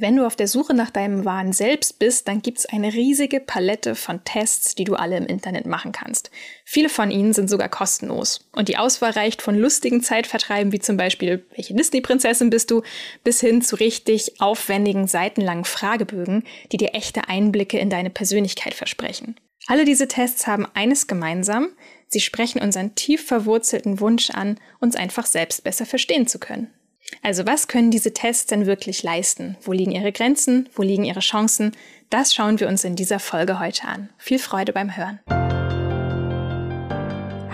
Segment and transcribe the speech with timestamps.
[0.00, 3.38] Wenn du auf der Suche nach deinem wahren Selbst bist, dann gibt es eine riesige
[3.38, 6.30] Palette von Tests, die du alle im Internet machen kannst.
[6.64, 8.48] Viele von ihnen sind sogar kostenlos.
[8.52, 12.80] Und die Auswahl reicht von lustigen Zeitvertreiben wie zum Beispiel, welche Disney-Prinzessin bist du,
[13.24, 19.36] bis hin zu richtig aufwendigen, seitenlangen Fragebögen, die dir echte Einblicke in deine Persönlichkeit versprechen.
[19.66, 21.68] Alle diese Tests haben eines gemeinsam,
[22.08, 26.72] sie sprechen unseren tief verwurzelten Wunsch an, uns einfach selbst besser verstehen zu können.
[27.22, 29.56] Also was können diese Tests denn wirklich leisten?
[29.62, 30.68] Wo liegen ihre Grenzen?
[30.74, 31.72] Wo liegen ihre Chancen?
[32.08, 34.08] Das schauen wir uns in dieser Folge heute an.
[34.18, 35.20] Viel Freude beim Hören.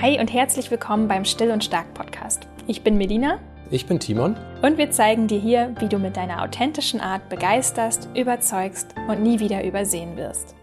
[0.01, 2.47] Hi und herzlich willkommen beim Still und Stark Podcast.
[2.67, 3.41] Ich bin Melina.
[3.71, 4.37] Ich bin Timon.
[4.63, 9.41] Und wir zeigen dir hier, wie du mit deiner authentischen Art begeisterst, überzeugst und nie
[9.41, 10.55] wieder übersehen wirst.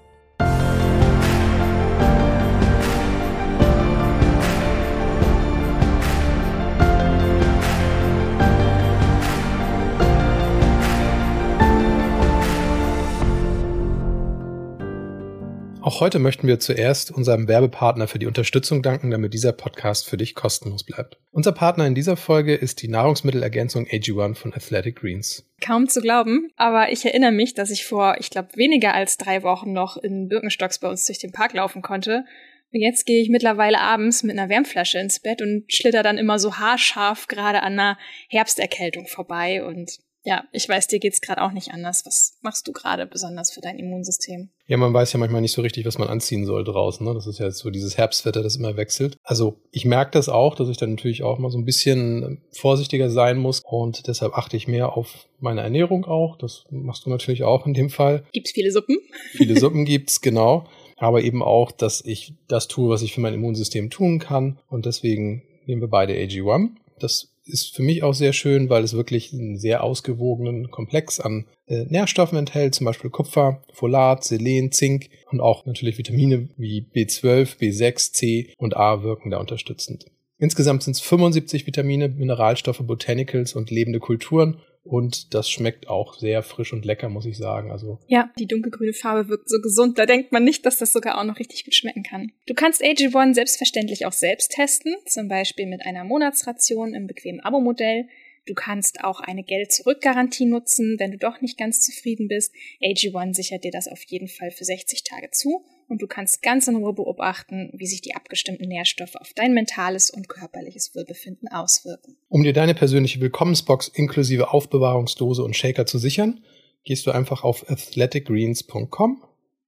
[15.94, 20.18] Auch heute möchten wir zuerst unserem Werbepartner für die Unterstützung danken, damit dieser Podcast für
[20.18, 21.20] dich kostenlos bleibt.
[21.30, 25.46] Unser Partner in dieser Folge ist die Nahrungsmittelergänzung AG1 von Athletic Greens.
[25.62, 29.44] Kaum zu glauben, aber ich erinnere mich, dass ich vor, ich glaube, weniger als drei
[29.44, 32.26] Wochen noch in Birkenstocks bei uns durch den Park laufen konnte.
[32.74, 36.40] Und jetzt gehe ich mittlerweile abends mit einer Wärmflasche ins Bett und schlitter dann immer
[36.40, 41.52] so haarscharf gerade an einer Herbsterkältung vorbei und ja, ich weiß, dir geht's gerade auch
[41.52, 42.06] nicht anders.
[42.06, 44.50] Was machst du gerade besonders für dein Immunsystem?
[44.68, 47.06] Ja, man weiß ja manchmal nicht so richtig, was man anziehen soll draußen.
[47.06, 47.14] Ne?
[47.14, 49.18] Das ist ja jetzt so dieses Herbstwetter, das immer wechselt.
[49.24, 53.10] Also ich merke das auch, dass ich dann natürlich auch mal so ein bisschen vorsichtiger
[53.10, 56.38] sein muss und deshalb achte ich mehr auf meine Ernährung auch.
[56.38, 58.24] Das machst du natürlich auch in dem Fall.
[58.32, 58.98] Gibt's viele Suppen?
[59.32, 60.66] Viele Suppen gibt's, genau.
[60.96, 64.60] Aber eben auch, dass ich das tue, was ich für mein Immunsystem tun kann.
[64.70, 66.70] Und deswegen nehmen wir beide AG1.
[67.00, 71.46] Das ist für mich auch sehr schön, weil es wirklich einen sehr ausgewogenen Komplex an
[71.66, 77.58] äh, Nährstoffen enthält, zum Beispiel Kupfer, Folat, Selen, Zink und auch natürlich Vitamine wie B12,
[77.58, 80.06] B6, C und A wirken da unterstützend.
[80.38, 86.44] Insgesamt sind es 75 Vitamine, Mineralstoffe, Botanicals und lebende Kulturen und das schmeckt auch sehr
[86.44, 87.72] frisch und lecker, muss ich sagen.
[87.72, 89.98] Also ja, die dunkelgrüne Farbe wirkt so gesund.
[89.98, 92.32] Da denkt man nicht, dass das sogar auch noch richtig gut schmecken kann.
[92.48, 98.08] Du kannst AG1 selbstverständlich auch selbst testen, zum Beispiel mit einer Monatsration im bequemen Abo-Modell.
[98.46, 102.54] Du kannst auch eine Geld-Zurück-Garantie nutzen, wenn du doch nicht ganz zufrieden bist.
[102.82, 106.68] AG1 sichert dir das auf jeden Fall für 60 Tage zu und du kannst ganz
[106.68, 112.18] in Ruhe beobachten, wie sich die abgestimmten Nährstoffe auf dein mentales und körperliches Wohlbefinden auswirken.
[112.30, 116.44] Um dir deine persönliche Willkommensbox inklusive Aufbewahrungsdose und Shaker zu sichern,
[116.84, 119.24] gehst du einfach auf athleticgreens.com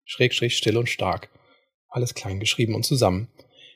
[0.06, 1.30] schrägstrich still und stark.
[1.90, 3.28] Alles klein geschrieben und zusammen.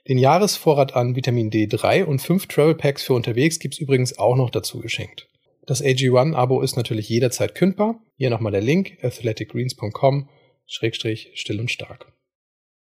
[0.07, 4.50] Den Jahresvorrat an Vitamin D3 und fünf Travel Packs für unterwegs gibt's übrigens auch noch
[4.50, 5.27] dazu geschenkt.
[5.66, 8.01] Das AG1-Abo ist natürlich jederzeit kündbar.
[8.17, 10.29] Hier nochmal der Link, athleticgreens.com,
[10.66, 12.11] Schrägstrich, still und stark.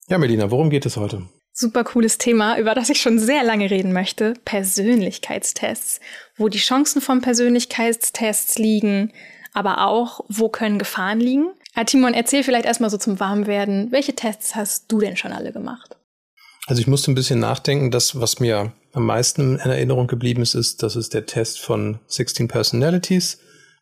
[0.10, 1.24] Ja, Melina, worum geht es heute?
[1.54, 4.34] Super cooles Thema, über das ich schon sehr lange reden möchte.
[4.44, 6.00] Persönlichkeitstests.
[6.36, 9.14] Wo die Chancen von Persönlichkeitstests liegen,
[9.54, 11.52] aber auch, wo können Gefahren liegen.
[11.76, 15.54] Ah, Timon, erzähl vielleicht erstmal so zum Warmwerden, welche Tests hast du denn schon alle
[15.54, 15.96] gemacht?
[16.66, 17.92] Also ich musste ein bisschen nachdenken.
[17.92, 22.00] Das, was mir am meisten in Erinnerung geblieben ist, ist, das ist der Test von
[22.08, 23.40] 16 Personalities.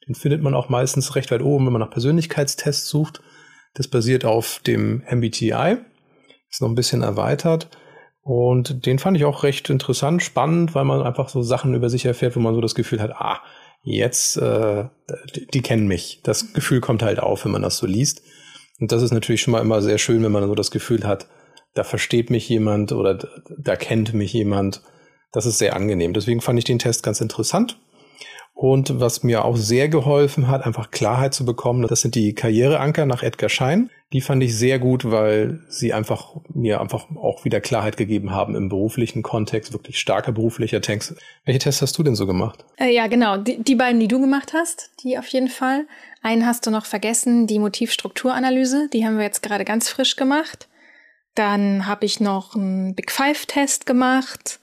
[0.08, 3.22] Den findet man auch meistens recht weit oben, wenn man nach Persönlichkeitstests sucht.
[3.74, 5.78] Das basiert auf dem MBTI.
[6.52, 7.70] Ist noch ein bisschen erweitert.
[8.24, 12.06] Und den fand ich auch recht interessant, spannend, weil man einfach so Sachen über sich
[12.06, 13.40] erfährt, wo man so das Gefühl hat, ah,
[13.84, 14.86] jetzt, äh,
[15.36, 16.20] die, die kennen mich.
[16.24, 18.22] Das Gefühl kommt halt auf, wenn man das so liest.
[18.80, 21.28] Und das ist natürlich schon mal immer sehr schön, wenn man so das Gefühl hat,
[21.74, 23.18] da versteht mich jemand oder
[23.58, 24.82] da kennt mich jemand.
[25.32, 26.14] Das ist sehr angenehm.
[26.14, 27.80] Deswegen fand ich den Test ganz interessant.
[28.54, 33.06] Und was mir auch sehr geholfen hat, einfach Klarheit zu bekommen, das sind die Karriereanker
[33.06, 33.90] nach Edgar Schein.
[34.14, 38.56] Die fand ich sehr gut, weil sie einfach mir einfach auch wieder Klarheit gegeben haben
[38.56, 41.16] im beruflichen Kontext, wirklich starker beruflicher Text.
[41.46, 42.66] Welche Tests hast du denn so gemacht?
[42.78, 43.38] Äh, ja, genau.
[43.38, 45.88] Die, die beiden, die du gemacht hast, die auf jeden Fall.
[46.22, 48.90] Einen hast du noch vergessen, die Motivstrukturanalyse.
[48.92, 50.68] Die haben wir jetzt gerade ganz frisch gemacht.
[51.34, 54.60] Dann habe ich noch einen Big Five-Test gemacht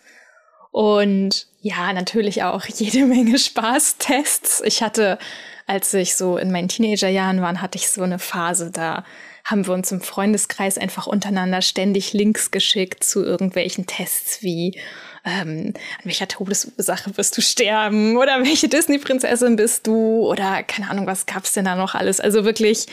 [0.71, 4.63] und ja, natürlich auch jede Menge Spaßtests.
[4.65, 5.19] Ich hatte,
[5.67, 9.05] als ich so in meinen Teenagerjahren war, hatte ich so eine Phase, da
[9.51, 14.79] haben wir uns im Freundeskreis einfach untereinander ständig Links geschickt zu irgendwelchen Tests wie
[15.25, 21.07] ähm, an welcher Todesursache wirst du sterben oder welche Disney-Prinzessin bist du oder keine Ahnung,
[21.07, 22.21] was gab's denn da noch alles.
[22.21, 22.87] Also wirklich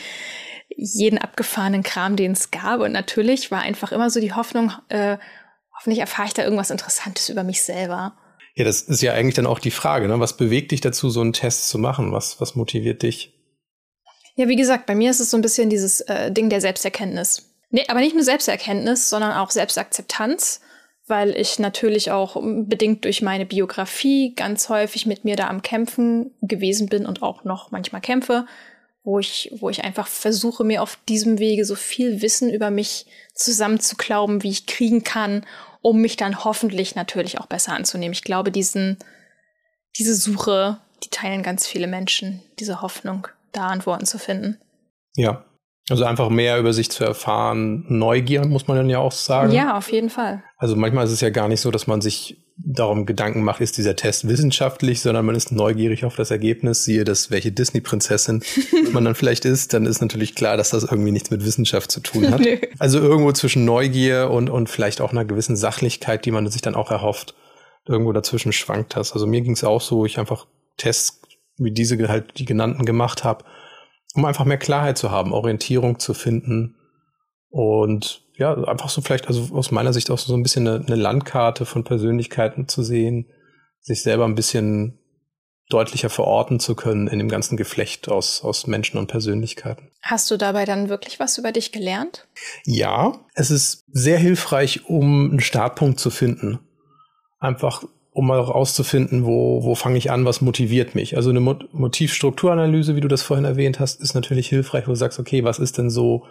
[0.74, 2.80] jeden abgefahrenen Kram, den es gab.
[2.80, 5.18] Und natürlich war einfach immer so die Hoffnung, äh,
[5.76, 8.16] hoffentlich erfahre ich da irgendwas Interessantes über mich selber.
[8.54, 10.18] Ja, das ist ja eigentlich dann auch die Frage, ne?
[10.18, 12.12] Was bewegt dich dazu, so einen Test zu machen?
[12.12, 13.35] Was, was motiviert dich?
[14.36, 17.50] Ja, wie gesagt, bei mir ist es so ein bisschen dieses äh, Ding der Selbsterkenntnis.
[17.70, 20.60] Nee, aber nicht nur Selbsterkenntnis, sondern auch Selbstakzeptanz,
[21.06, 26.34] weil ich natürlich auch bedingt durch meine Biografie ganz häufig mit mir da am Kämpfen
[26.42, 28.44] gewesen bin und auch noch manchmal kämpfe,
[29.04, 33.06] wo ich, wo ich einfach versuche, mir auf diesem Wege so viel Wissen über mich
[33.34, 35.46] zusammenzuklauben, wie ich kriegen kann,
[35.80, 38.12] um mich dann hoffentlich natürlich auch besser anzunehmen.
[38.12, 38.98] Ich glaube, diesen,
[39.96, 44.58] diese Suche, die teilen ganz viele Menschen, diese Hoffnung da Antworten zu finden.
[45.16, 45.44] Ja.
[45.88, 49.52] Also einfach mehr über sich zu erfahren, Neugier muss man dann ja auch sagen.
[49.52, 50.42] Ja, auf jeden Fall.
[50.56, 53.76] Also manchmal ist es ja gar nicht so, dass man sich darum Gedanken macht, ist
[53.76, 56.84] dieser Test wissenschaftlich, sondern man ist neugierig auf das Ergebnis.
[56.84, 58.42] Siehe das, welche Disney-Prinzessin
[58.92, 62.00] man dann vielleicht ist, dann ist natürlich klar, dass das irgendwie nichts mit Wissenschaft zu
[62.00, 62.40] tun hat.
[62.78, 66.74] also irgendwo zwischen Neugier und, und vielleicht auch einer gewissen Sachlichkeit, die man sich dann
[66.74, 67.34] auch erhofft,
[67.86, 69.12] irgendwo dazwischen schwankt das.
[69.12, 70.46] Also mir ging es auch so, ich einfach
[70.78, 71.20] Tests
[71.58, 73.44] wie diese halt die genannten gemacht habe,
[74.14, 76.76] um einfach mehr Klarheit zu haben, Orientierung zu finden
[77.48, 80.96] und ja, einfach so vielleicht, also aus meiner Sicht auch so ein bisschen eine, eine
[80.96, 83.30] Landkarte von Persönlichkeiten zu sehen,
[83.80, 84.98] sich selber ein bisschen
[85.68, 89.90] deutlicher verorten zu können in dem ganzen Geflecht aus, aus Menschen und Persönlichkeiten.
[90.02, 92.28] Hast du dabei dann wirklich was über dich gelernt?
[92.64, 96.60] Ja, es ist sehr hilfreich, um einen Startpunkt zu finden.
[97.38, 97.84] Einfach
[98.16, 101.16] um mal rauszufinden, wo, wo fange ich an, was motiviert mich.
[101.16, 105.18] Also eine Motivstrukturanalyse, wie du das vorhin erwähnt hast, ist natürlich hilfreich, wo du sagst,
[105.18, 106.24] okay, was ist denn so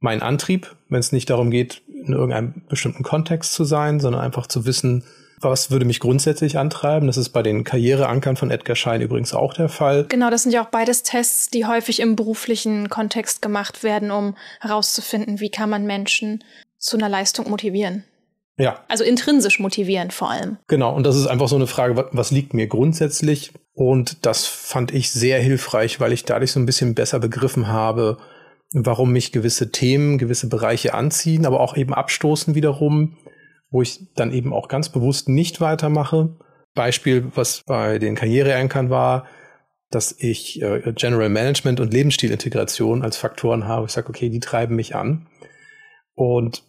[0.00, 4.46] mein Antrieb, wenn es nicht darum geht, in irgendeinem bestimmten Kontext zu sein, sondern einfach
[4.46, 5.04] zu wissen,
[5.38, 7.06] was würde mich grundsätzlich antreiben.
[7.06, 10.06] Das ist bei den Karriereankern von Edgar Schein übrigens auch der Fall.
[10.08, 14.34] Genau, das sind ja auch beides Tests, die häufig im beruflichen Kontext gemacht werden, um
[14.60, 16.42] herauszufinden, wie kann man Menschen
[16.78, 18.04] zu einer Leistung motivieren.
[18.58, 18.84] Ja.
[18.88, 20.58] Also intrinsisch motivieren vor allem.
[20.66, 23.52] Genau, und das ist einfach so eine Frage, was liegt mir grundsätzlich?
[23.72, 28.18] Und das fand ich sehr hilfreich, weil ich dadurch so ein bisschen besser begriffen habe,
[28.72, 33.16] warum mich gewisse Themen, gewisse Bereiche anziehen, aber auch eben abstoßen wiederum,
[33.70, 36.36] wo ich dann eben auch ganz bewusst nicht weitermache.
[36.74, 39.26] Beispiel, was bei den Karriereankern war,
[39.90, 43.86] dass ich äh, General Management und Lebensstilintegration als Faktoren habe.
[43.86, 45.28] Ich sage, okay, die treiben mich an.
[46.14, 46.62] Und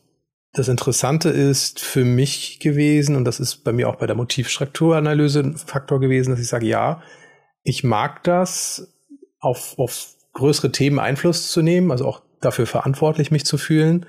[0.54, 5.42] das Interessante ist für mich gewesen, und das ist bei mir auch bei der Motivstrukturanalyse
[5.42, 7.02] ein Faktor gewesen, dass ich sage, ja,
[7.64, 8.96] ich mag das,
[9.40, 14.06] auf, auf größere Themen Einfluss zu nehmen, also auch dafür verantwortlich mich zu fühlen,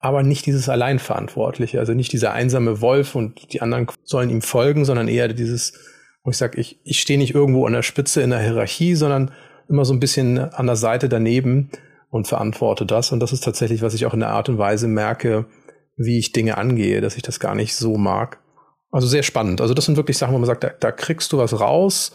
[0.00, 4.84] aber nicht dieses Alleinverantwortliche, also nicht dieser einsame Wolf und die anderen sollen ihm folgen,
[4.84, 5.74] sondern eher dieses,
[6.22, 9.32] wo ich sage, ich, ich stehe nicht irgendwo an der Spitze in der Hierarchie, sondern
[9.68, 11.70] immer so ein bisschen an der Seite daneben
[12.10, 13.12] und verantworte das.
[13.12, 15.46] Und das ist tatsächlich, was ich auch in der Art und Weise merke,
[15.98, 18.38] wie ich Dinge angehe, dass ich das gar nicht so mag.
[18.90, 19.60] Also sehr spannend.
[19.60, 22.12] Also das sind wirklich Sachen, wo man sagt, da, da kriegst du was raus,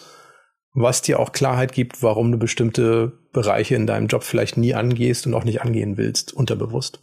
[0.74, 5.27] was dir auch Klarheit gibt, warum du bestimmte Bereiche in deinem Job vielleicht nie angehst
[5.27, 7.00] und auch nicht angehen willst, unterbewusst.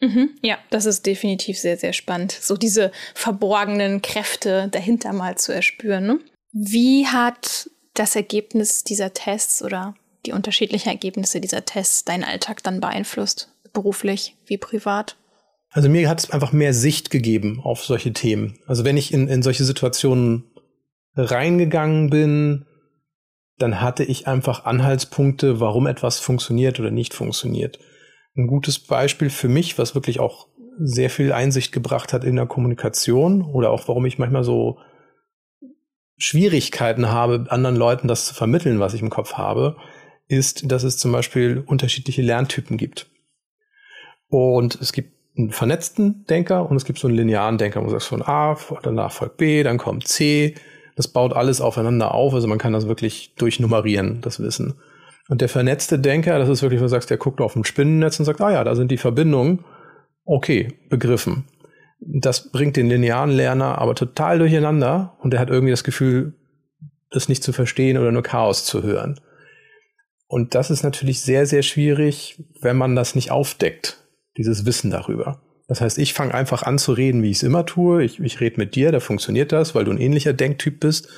[0.00, 5.52] Mhm, ja, das ist definitiv sehr, sehr spannend, so diese verborgenen Kräfte dahinter mal zu
[5.52, 6.06] erspüren.
[6.06, 6.20] Ne?
[6.52, 9.94] Wie hat das Ergebnis dieser Tests oder
[10.26, 15.16] die unterschiedlichen Ergebnisse dieser Tests deinen Alltag dann beeinflusst, beruflich wie privat?
[15.74, 18.60] Also mir hat es einfach mehr Sicht gegeben auf solche Themen.
[18.64, 20.44] Also wenn ich in, in solche Situationen
[21.16, 22.66] reingegangen bin,
[23.58, 27.80] dann hatte ich einfach Anhaltspunkte, warum etwas funktioniert oder nicht funktioniert.
[28.36, 30.46] Ein gutes Beispiel für mich, was wirklich auch
[30.78, 34.78] sehr viel Einsicht gebracht hat in der Kommunikation oder auch warum ich manchmal so
[36.16, 39.76] Schwierigkeiten habe, anderen Leuten das zu vermitteln, was ich im Kopf habe,
[40.28, 43.10] ist, dass es zum Beispiel unterschiedliche Lerntypen gibt.
[44.28, 47.90] Und es gibt einen vernetzten Denker und es gibt so einen linearen Denker, wo du
[47.90, 50.54] sagst von A, danach folgt B, dann kommt C.
[50.96, 54.74] Das baut alles aufeinander auf, also man kann das wirklich durchnummerieren, das Wissen.
[55.28, 58.18] Und der vernetzte Denker, das ist wirklich, wo du sagst, der guckt auf ein Spinnennetz
[58.18, 59.64] und sagt, ah ja, da sind die Verbindungen.
[60.24, 61.44] Okay, begriffen.
[61.98, 66.34] Das bringt den linearen Lerner aber total durcheinander und er hat irgendwie das Gefühl,
[67.10, 69.20] das nicht zu verstehen oder nur Chaos zu hören.
[70.26, 74.03] Und das ist natürlich sehr, sehr schwierig, wenn man das nicht aufdeckt
[74.36, 75.40] dieses Wissen darüber.
[75.66, 78.04] Das heißt, ich fange einfach an zu reden, wie ich es immer tue.
[78.04, 81.08] Ich, ich rede mit dir, da funktioniert das, weil du ein ähnlicher Denktyp bist.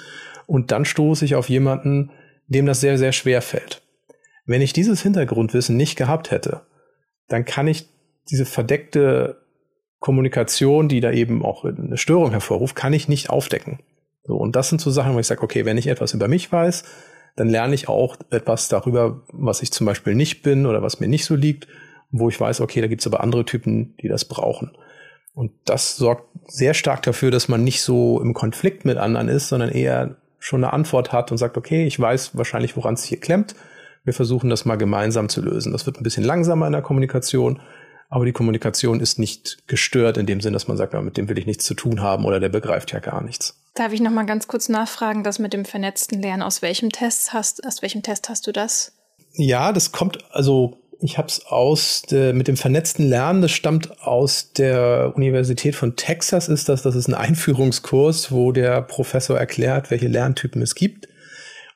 [0.47, 2.11] Und dann stoße ich auf jemanden,
[2.47, 3.83] dem das sehr, sehr schwer fällt.
[4.45, 6.63] Wenn ich dieses Hintergrundwissen nicht gehabt hätte,
[7.27, 7.89] dann kann ich
[8.31, 9.43] diese verdeckte
[9.99, 13.81] Kommunikation, die da eben auch eine Störung hervorruft, kann ich nicht aufdecken.
[14.23, 16.51] So, und das sind so Sachen, wo ich sage, okay, wenn ich etwas über mich
[16.53, 16.85] weiß,
[17.35, 21.09] dann lerne ich auch etwas darüber, was ich zum Beispiel nicht bin oder was mir
[21.09, 21.67] nicht so liegt
[22.11, 24.77] wo ich weiß, okay, da gibt es aber andere Typen, die das brauchen.
[25.35, 29.49] Und das sorgt sehr stark dafür, dass man nicht so im Konflikt mit anderen ist,
[29.49, 33.21] sondern eher schon eine Antwort hat und sagt, okay, ich weiß wahrscheinlich, woran es hier
[33.21, 33.55] klemmt.
[34.05, 35.73] wir versuchen das mal gemeinsam zu lösen.
[35.73, 37.61] Das wird ein bisschen langsamer in der Kommunikation,
[38.09, 41.29] aber die Kommunikation ist nicht gestört in dem Sinn, dass man sagt, ja, mit dem
[41.29, 43.61] will ich nichts zu tun haben oder der begreift ja gar nichts.
[43.75, 47.33] Darf ich noch mal ganz kurz nachfragen, das mit dem vernetzten Lernen aus welchem Test
[47.33, 48.93] hast aus welchem Test hast du das?
[49.33, 54.01] Ja, das kommt also ich habe es aus der, mit dem vernetzten Lernen, das stammt
[54.03, 56.83] aus der Universität von Texas, ist das.
[56.83, 61.09] Das ist ein Einführungskurs, wo der Professor erklärt, welche Lerntypen es gibt.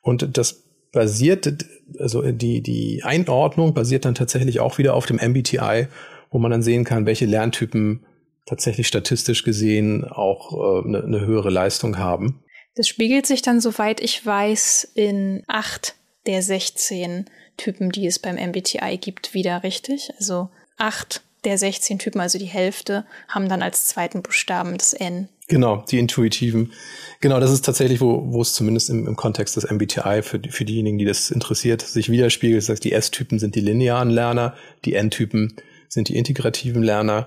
[0.02, 1.66] Und das basiert,
[1.98, 5.88] also die, die Einordnung basiert dann tatsächlich auch wieder auf dem MBTI,
[6.30, 8.04] wo man dann sehen kann, welche Lerntypen
[8.46, 12.42] tatsächlich statistisch gesehen auch äh, eine, eine höhere Leistung haben.
[12.74, 15.96] Das spiegelt sich dann, soweit ich weiß, in acht
[16.26, 17.26] der 16
[17.60, 20.10] Typen, die es beim MBTI gibt, wieder richtig.
[20.18, 20.48] Also
[20.78, 25.28] acht der 16 Typen, also die Hälfte, haben dann als zweiten Buchstaben das N.
[25.48, 26.72] Genau, die intuitiven.
[27.20, 30.64] Genau, das ist tatsächlich, wo, wo es zumindest im, im Kontext des MBTI für, für
[30.64, 32.62] diejenigen, die das interessiert, sich widerspiegelt.
[32.62, 35.56] Das heißt, die S-Typen sind die linearen Lerner, die N-Typen
[35.88, 37.26] sind die integrativen Lerner.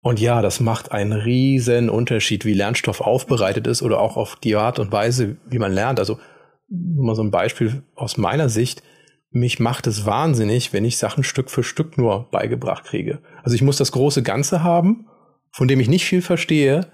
[0.00, 4.54] Und ja, das macht einen riesen Unterschied, wie Lernstoff aufbereitet ist oder auch auf die
[4.54, 5.98] Art und Weise, wie man lernt.
[5.98, 6.18] Also
[6.68, 8.82] mal so ein Beispiel aus meiner Sicht
[9.36, 13.20] mich macht es wahnsinnig, wenn ich Sachen Stück für Stück nur beigebracht kriege.
[13.42, 15.06] Also ich muss das große Ganze haben,
[15.52, 16.86] von dem ich nicht viel verstehe,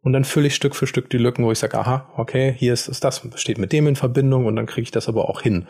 [0.00, 2.72] und dann fülle ich Stück für Stück die Lücken, wo ich sage, aha, okay, hier
[2.72, 5.42] ist, ist das, steht mit dem in Verbindung und dann kriege ich das aber auch
[5.42, 5.66] hin.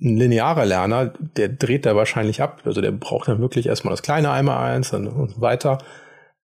[0.00, 2.62] Ein linearer Lerner, der dreht da wahrscheinlich ab.
[2.64, 5.78] Also der braucht dann wirklich erstmal das kleine einmal eins und weiter,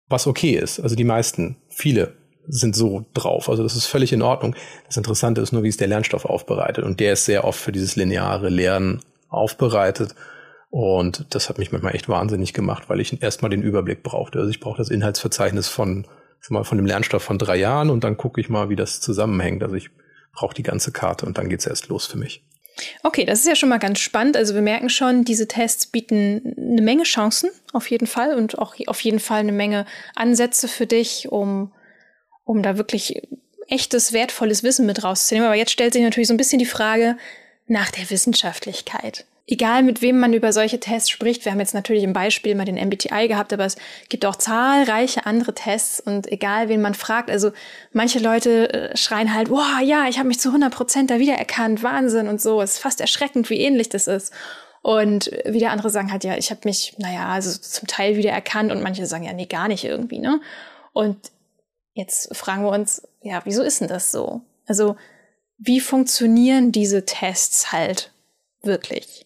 [0.09, 0.81] was okay ist.
[0.81, 2.17] Also die meisten, viele
[2.49, 3.49] sind so drauf.
[3.49, 4.55] Also das ist völlig in Ordnung.
[4.87, 6.85] Das Interessante ist nur, wie ist der Lernstoff aufbereitet.
[6.85, 10.15] Und der ist sehr oft für dieses lineare Lernen aufbereitet.
[10.71, 14.38] Und das hat mich manchmal echt wahnsinnig gemacht, weil ich erstmal den Überblick brauchte.
[14.38, 16.07] Also ich brauche das Inhaltsverzeichnis von,
[16.49, 19.62] mal, von dem Lernstoff von drei Jahren und dann gucke ich mal, wie das zusammenhängt.
[19.62, 19.91] Also ich
[20.33, 22.45] brauche die ganze Karte und dann geht's erst los für mich.
[23.03, 24.37] Okay, das ist ja schon mal ganz spannend.
[24.37, 28.75] Also wir merken schon, diese Tests bieten eine Menge Chancen auf jeden Fall und auch
[28.87, 31.73] auf jeden Fall eine Menge Ansätze für dich, um
[32.47, 33.21] um da wirklich
[33.69, 35.47] echtes, wertvolles Wissen mit rauszunehmen.
[35.47, 37.19] Aber jetzt stellt sich natürlich so ein bisschen die Frage
[37.67, 39.26] nach der Wissenschaftlichkeit.
[39.49, 42.65] Egal mit wem man über solche Tests spricht, wir haben jetzt natürlich im Beispiel mal
[42.65, 43.76] den MBTI gehabt, aber es
[44.09, 47.53] gibt auch zahlreiche andere Tests und egal wen man fragt, also
[47.93, 51.85] manche Leute äh, schreien halt, wow, ja, ich habe mich zu 100 Prozent da wiedererkannt,
[51.85, 54.33] Wahnsinn und so, es ist fast erschreckend, wie ähnlich das ist.
[54.83, 58.83] Und wieder andere sagen halt, ja, ich habe mich, naja, also zum Teil wiedererkannt und
[58.83, 60.41] manche sagen, ja, nee, gar nicht irgendwie, ne?
[60.93, 61.17] Und
[61.97, 64.43] Jetzt fragen wir uns, ja, wieso ist denn das so?
[64.67, 64.97] Also,
[65.57, 68.12] wie funktionieren diese Tests halt
[68.61, 69.25] wirklich?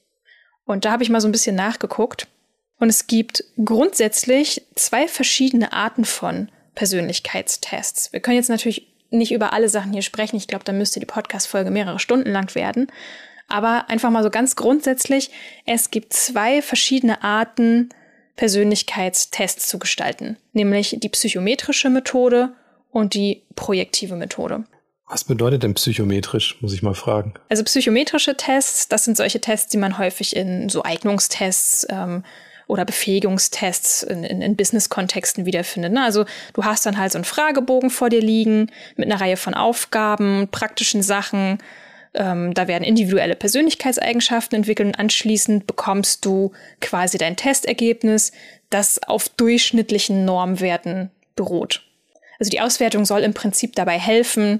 [0.65, 2.29] Und da habe ich mal so ein bisschen nachgeguckt.
[2.79, 8.13] Und es gibt grundsätzlich zwei verschiedene Arten von Persönlichkeitstests.
[8.13, 10.37] Wir können jetzt natürlich nicht über alle Sachen hier sprechen.
[10.37, 12.87] Ich glaube, da müsste die Podcast-Folge mehrere Stunden lang werden.
[13.49, 15.33] Aber einfach mal so ganz grundsätzlich,
[15.67, 17.89] es gibt zwei verschiedene Arten,
[18.37, 20.37] Persönlichkeitstests zu gestalten.
[20.53, 22.55] Nämlich die psychometrische Methode
[22.91, 24.65] und die projektive Methode.
[25.11, 27.35] Was bedeutet denn psychometrisch, muss ich mal fragen?
[27.49, 32.23] Also psychometrische Tests, das sind solche Tests, die man häufig in so Eignungstests ähm,
[32.69, 35.93] oder Befähigungstests in, in, in Business-Kontexten wiederfindet.
[35.93, 36.05] Ne?
[36.05, 39.55] Also du hast dann halt so einen Fragebogen vor dir liegen mit einer Reihe von
[39.55, 41.59] Aufgaben, praktischen Sachen.
[42.15, 48.31] Ähm, da werden individuelle Persönlichkeitseigenschaften entwickelt und anschließend bekommst du quasi dein Testergebnis,
[48.71, 51.83] das auf durchschnittlichen Normwerten beruht.
[52.41, 54.59] Also die Auswertung soll im Prinzip dabei helfen,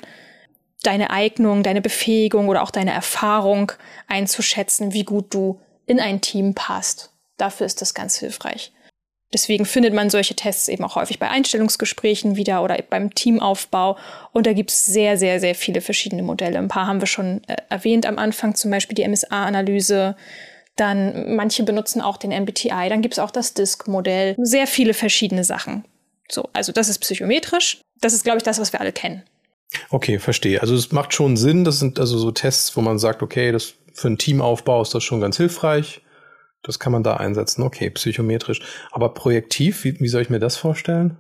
[0.83, 3.73] deine Eignung, deine Befähigung oder auch deine Erfahrung
[4.07, 7.11] einzuschätzen, wie gut du in ein Team passt.
[7.37, 8.73] Dafür ist das ganz hilfreich.
[9.33, 13.97] Deswegen findet man solche Tests eben auch häufig bei Einstellungsgesprächen wieder oder beim Teamaufbau.
[14.33, 16.59] Und da gibt es sehr, sehr, sehr viele verschiedene Modelle.
[16.59, 20.17] Ein paar haben wir schon äh, erwähnt am Anfang, zum Beispiel die MSA-Analyse.
[20.75, 22.89] Dann manche benutzen auch den MBTI.
[22.89, 24.35] Dann gibt es auch das DISC-Modell.
[24.39, 25.85] Sehr viele verschiedene Sachen.
[26.31, 27.81] So, also das ist psychometrisch.
[28.01, 29.23] Das ist, glaube ich, das, was wir alle kennen.
[29.91, 30.61] Okay, verstehe.
[30.61, 31.65] Also es macht schon Sinn.
[31.65, 35.05] Das sind also so Tests, wo man sagt, okay, das für einen Teamaufbau ist das
[35.05, 36.03] schon ganz hilfreich.
[36.63, 37.63] Das kann man da einsetzen.
[37.63, 38.61] Okay, psychometrisch.
[38.91, 41.17] Aber projektiv, wie, wie soll ich mir das vorstellen?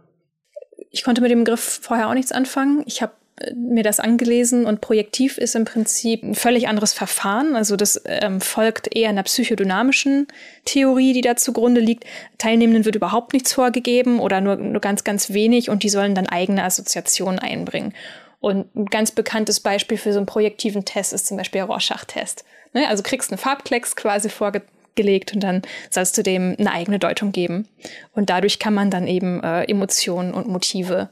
[0.90, 2.82] Ich konnte mit dem Begriff vorher auch nichts anfangen.
[2.86, 3.12] Ich habe
[3.54, 7.56] mir das angelesen und projektiv ist im Prinzip ein völlig anderes Verfahren.
[7.56, 10.26] Also das ähm, folgt eher einer psychodynamischen
[10.64, 12.04] Theorie, die da zugrunde liegt.
[12.38, 16.26] Teilnehmenden wird überhaupt nichts vorgegeben oder nur, nur ganz, ganz wenig und die sollen dann
[16.26, 17.94] eigene Assoziationen einbringen.
[18.40, 22.44] Und ein ganz bekanntes Beispiel für so einen projektiven Test ist zum Beispiel der Rorschach-Test.
[22.72, 22.88] Ne?
[22.88, 27.68] Also kriegst einen Farbklecks quasi vorgelegt und dann sollst du dem eine eigene Deutung geben.
[28.14, 31.10] Und dadurch kann man dann eben äh, Emotionen und Motive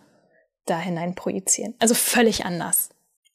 [0.70, 1.74] da hinein projizieren.
[1.78, 2.90] Also völlig anders.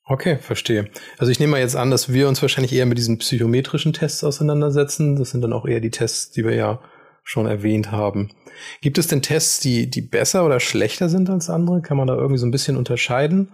[0.05, 0.89] Okay, verstehe.
[1.17, 4.23] Also ich nehme mal jetzt an, dass wir uns wahrscheinlich eher mit diesen psychometrischen Tests
[4.23, 5.15] auseinandersetzen.
[5.15, 6.81] Das sind dann auch eher die Tests, die wir ja
[7.23, 8.29] schon erwähnt haben.
[8.81, 11.81] Gibt es denn Tests, die, die besser oder schlechter sind als andere?
[11.81, 13.53] Kann man da irgendwie so ein bisschen unterscheiden?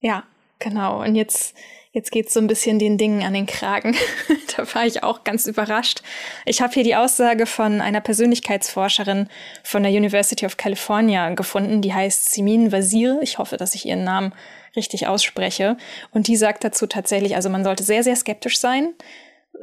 [0.00, 0.24] Ja,
[0.58, 1.02] genau.
[1.02, 1.54] Und jetzt,
[1.92, 3.96] jetzt geht's so ein bisschen den Dingen an den Kragen.
[4.56, 6.02] da war ich auch ganz überrascht.
[6.46, 9.28] Ich habe hier die Aussage von einer Persönlichkeitsforscherin
[9.64, 13.18] von der University of California gefunden, die heißt Simin Wazir.
[13.22, 14.32] Ich hoffe, dass ich ihren Namen
[14.76, 15.76] richtig ausspreche.
[16.12, 18.94] Und die sagt dazu tatsächlich, also man sollte sehr, sehr skeptisch sein.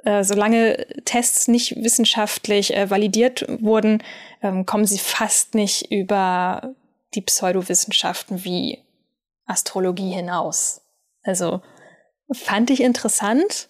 [0.04, 4.04] Äh, solange Tests nicht wissenschaftlich äh, validiert wurden,
[4.44, 6.76] ähm, kommen sie fast nicht über
[7.16, 8.84] die Pseudowissenschaften wie
[9.46, 10.82] Astrologie hinaus.
[11.24, 11.62] Also
[12.32, 13.70] fand ich interessant.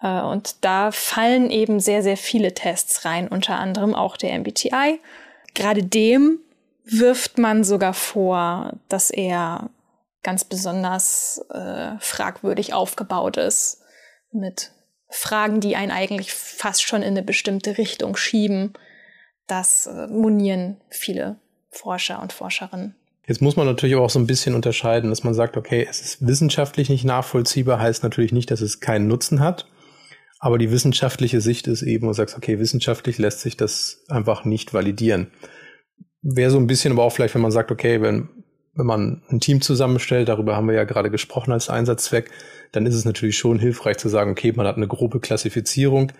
[0.00, 5.00] Äh, und da fallen eben sehr, sehr viele Tests rein, unter anderem auch der MBTI.
[5.54, 6.40] Gerade dem
[6.84, 9.70] wirft man sogar vor, dass er
[10.22, 13.82] ganz besonders äh, fragwürdig aufgebaut ist,
[14.32, 14.72] mit
[15.08, 18.74] Fragen, die einen eigentlich fast schon in eine bestimmte Richtung schieben.
[19.46, 21.36] Das äh, monieren viele
[21.70, 22.94] Forscher und Forscherinnen.
[23.30, 26.26] Jetzt muss man natürlich auch so ein bisschen unterscheiden, dass man sagt, okay, es ist
[26.26, 29.68] wissenschaftlich nicht nachvollziehbar, heißt natürlich nicht, dass es keinen Nutzen hat.
[30.40, 34.44] Aber die wissenschaftliche Sicht ist eben, wo du sagst, okay, wissenschaftlich lässt sich das einfach
[34.44, 35.30] nicht validieren.
[36.22, 38.30] Wäre so ein bisschen aber auch vielleicht, wenn man sagt, okay, wenn
[38.74, 42.32] wenn man ein Team zusammenstellt, darüber haben wir ja gerade gesprochen als Einsatzzweck,
[42.72, 46.10] dann ist es natürlich schon hilfreich zu sagen, okay, man hat eine grobe Klassifizierung.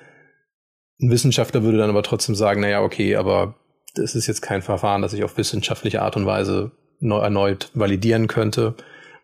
[1.03, 3.57] Ein Wissenschaftler würde dann aber trotzdem sagen, naja, okay, aber
[3.97, 6.71] das ist jetzt kein Verfahren, das ich auf wissenschaftliche Art und Weise
[7.01, 8.75] erneut validieren könnte.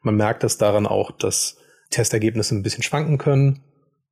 [0.02, 1.58] Man merkt das daran auch, dass
[1.90, 3.62] Testergebnisse ein bisschen schwanken können.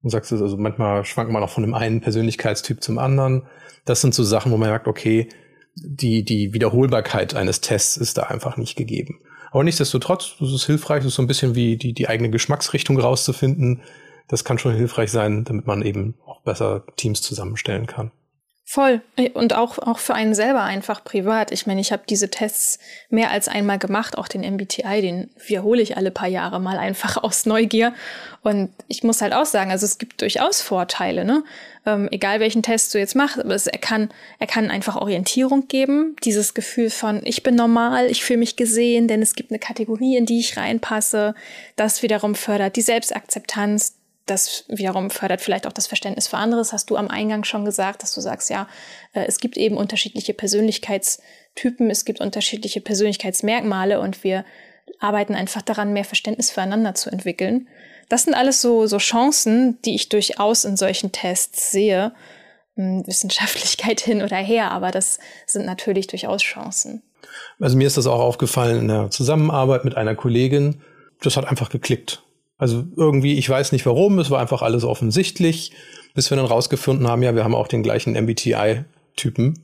[0.03, 3.47] Und sagst du, also manchmal schwankt man auch von dem einen Persönlichkeitstyp zum anderen.
[3.87, 5.29] Das sind so Sachen, wo man merkt, okay,
[5.77, 9.21] die, die Wiederholbarkeit eines Tests ist da einfach nicht gegeben.
[9.51, 12.99] Aber nichtsdestotrotz, es ist hilfreich, es ist so ein bisschen wie die, die eigene Geschmacksrichtung
[12.99, 13.83] rauszufinden.
[14.29, 18.11] Das kann schon hilfreich sein, damit man eben auch besser Teams zusammenstellen kann.
[18.67, 19.03] Voll.
[19.35, 21.53] Und auch, auch für einen selber einfach privat.
[21.53, 22.79] Ich meine, ich habe diese Tests
[23.11, 27.17] mehr als einmal gemacht, auch den MBTI, den wiederhole ich alle paar Jahre mal einfach
[27.23, 27.93] aus Neugier.
[28.43, 31.45] Und ich muss halt auch sagen, also es gibt durchaus Vorteile, ne?
[31.85, 35.69] Ähm, egal welchen Test du jetzt machst, aber es, er kann, er kann einfach Orientierung
[35.69, 39.59] geben, dieses Gefühl von, ich bin normal, ich fühle mich gesehen, denn es gibt eine
[39.59, 41.35] Kategorie, in die ich reinpasse.
[41.77, 46.73] Das wiederum fördert die Selbstakzeptanz, das wiederum fördert vielleicht auch das Verständnis für anderes.
[46.73, 48.69] Hast du am Eingang schon gesagt, dass du sagst, ja,
[49.13, 54.45] äh, es gibt eben unterschiedliche Persönlichkeitstypen, es gibt unterschiedliche Persönlichkeitsmerkmale und wir
[54.99, 57.69] arbeiten einfach daran, mehr Verständnis füreinander zu entwickeln.
[58.09, 62.13] Das sind alles so, so Chancen, die ich durchaus in solchen Tests sehe.
[62.77, 67.03] Hm, Wissenschaftlichkeit hin oder her, aber das sind natürlich durchaus Chancen.
[67.61, 70.83] Also mir ist das auch aufgefallen in der Zusammenarbeit mit einer Kollegin.
[71.23, 72.23] Das hat einfach geklickt.
[72.65, 75.73] Also irgendwie, ich weiß nicht warum, es war einfach alles offensichtlich,
[76.15, 79.63] bis wir dann rausgefunden haben, ja, wir haben auch den gleichen MBTI-Typen.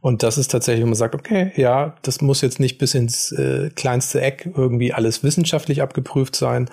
[0.00, 3.32] Und das ist tatsächlich, wo man sagt, okay, ja, das muss jetzt nicht bis ins
[3.32, 6.70] äh, kleinste Eck irgendwie alles wissenschaftlich abgeprüft sein.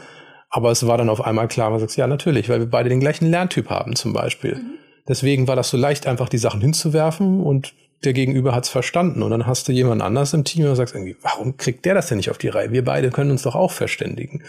[0.51, 2.99] Aber es war dann auf einmal klar, man sagt, ja, natürlich, weil wir beide den
[2.99, 4.57] gleichen Lerntyp haben zum Beispiel.
[4.57, 4.73] Mhm.
[5.07, 7.73] Deswegen war das so leicht, einfach die Sachen hinzuwerfen und
[8.05, 9.23] der Gegenüber hat es verstanden.
[9.23, 12.07] Und dann hast du jemand anders im Team und sagst irgendwie, warum kriegt der das
[12.07, 12.71] denn nicht auf die Reihe?
[12.71, 14.43] Wir beide können uns doch auch verständigen.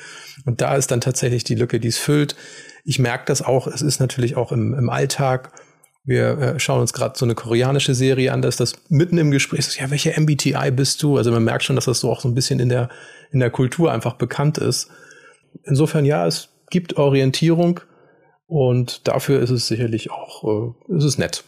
[0.44, 2.36] Und da ist dann tatsächlich die Lücke, die es füllt.
[2.84, 5.52] Ich merke das auch, es ist natürlich auch im, im Alltag.
[6.04, 9.60] Wir äh, schauen uns gerade so eine koreanische Serie an, dass das mitten im Gespräch
[9.60, 11.16] ist, ja, welche MBTI bist du?
[11.16, 12.90] Also man merkt schon, dass das so auch so ein bisschen in der,
[13.30, 14.90] in der Kultur einfach bekannt ist.
[15.64, 17.80] Insofern ja, es gibt Orientierung
[18.46, 21.44] und dafür ist es sicherlich auch, äh, ist es nett.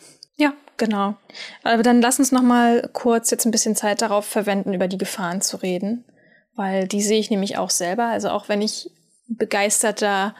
[0.76, 1.14] Genau.
[1.62, 4.98] Aber dann lass uns noch mal kurz jetzt ein bisschen Zeit darauf verwenden, über die
[4.98, 6.04] Gefahren zu reden,
[6.54, 8.06] weil die sehe ich nämlich auch selber.
[8.06, 8.90] Also auch wenn ich
[9.28, 10.34] begeisterter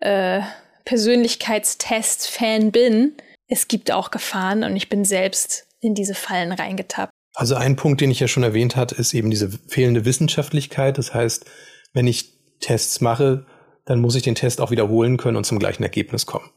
[0.00, 0.40] äh,
[0.84, 3.16] Persönlichkeitstest-Fan bin,
[3.48, 7.12] es gibt auch Gefahren und ich bin selbst in diese Fallen reingetappt.
[7.34, 10.96] Also ein Punkt, den ich ja schon erwähnt hat, ist eben diese fehlende Wissenschaftlichkeit.
[10.96, 11.44] Das heißt,
[11.92, 13.46] wenn ich Tests mache,
[13.84, 16.50] dann muss ich den Test auch wiederholen können und zum gleichen Ergebnis kommen.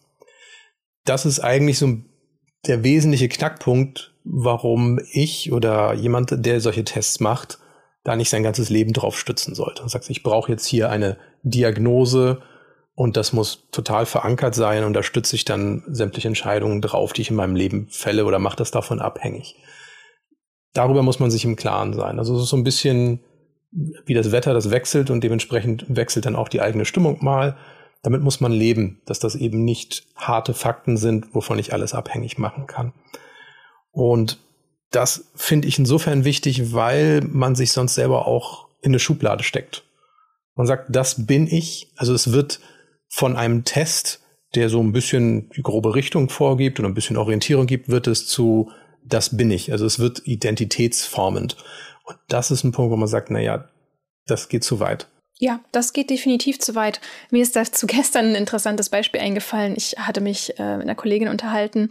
[1.05, 1.97] Das ist eigentlich so
[2.67, 7.59] der wesentliche Knackpunkt, warum ich oder jemand, der solche Tests macht,
[8.03, 9.83] da nicht sein ganzes Leben drauf stützen sollte.
[9.83, 12.41] Und sagt, ich brauche jetzt hier eine Diagnose
[12.95, 17.21] und das muss total verankert sein und da stütze ich dann sämtliche Entscheidungen drauf, die
[17.21, 19.55] ich in meinem Leben fälle oder mache das davon abhängig.
[20.73, 22.19] Darüber muss man sich im Klaren sein.
[22.19, 23.21] Also es ist so ein bisschen
[23.71, 27.57] wie das Wetter, das wechselt und dementsprechend wechselt dann auch die eigene Stimmung mal.
[28.01, 32.37] Damit muss man leben, dass das eben nicht harte Fakten sind, wovon ich alles abhängig
[32.37, 32.93] machen kann.
[33.91, 34.39] Und
[34.91, 39.83] das finde ich insofern wichtig, weil man sich sonst selber auch in eine Schublade steckt.
[40.55, 41.91] Man sagt, das bin ich.
[41.95, 42.59] Also es wird
[43.09, 44.21] von einem Test,
[44.55, 48.27] der so ein bisschen die grobe Richtung vorgibt und ein bisschen Orientierung gibt, wird es
[48.27, 48.71] zu
[49.03, 49.71] das bin ich.
[49.71, 51.57] Also es wird identitätsformend.
[52.03, 53.69] Und das ist ein Punkt, wo man sagt, na ja,
[54.25, 55.07] das geht zu weit.
[55.41, 56.99] Ja, das geht definitiv zu weit.
[57.31, 59.73] Mir ist dazu gestern ein interessantes Beispiel eingefallen.
[59.75, 61.87] Ich hatte mich äh, mit einer Kollegin unterhalten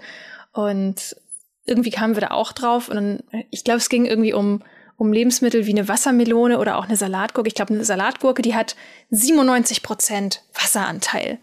[0.53, 1.17] und
[1.65, 2.89] irgendwie kamen wir da auch drauf.
[2.89, 4.63] Und dann, ich glaube, es ging irgendwie um,
[4.97, 7.49] um Lebensmittel wie eine Wassermelone oder auch eine Salatgurke.
[7.49, 8.77] Ich glaube, eine Salatgurke, die hat
[9.11, 11.39] 97 Prozent Wasseranteil.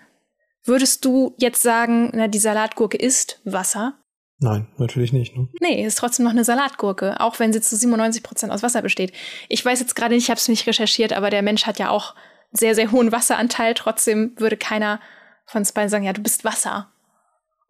[0.64, 4.00] Würdest du jetzt sagen, na, die Salatgurke ist Wasser?
[4.40, 5.36] Nein, natürlich nicht.
[5.36, 5.48] Ne?
[5.62, 9.14] Nee, ist trotzdem noch eine Salatgurke, auch wenn sie zu 97 Prozent aus Wasser besteht.
[9.48, 11.90] Ich weiß jetzt gerade nicht, ich habe es nicht recherchiert, aber der Mensch hat ja
[11.90, 12.16] auch
[12.52, 13.74] sehr, sehr hohen Wasseranteil.
[13.74, 15.00] Trotzdem würde keiner
[15.46, 16.92] von uns beiden sagen, ja, du bist Wasser.